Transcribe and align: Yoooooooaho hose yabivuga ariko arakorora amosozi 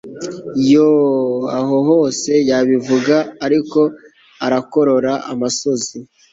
Yoooooooaho 0.71 1.75
hose 1.89 2.31
yabivuga 2.49 3.15
ariko 3.45 3.79
arakorora 4.45 5.13
amosozi 5.31 5.97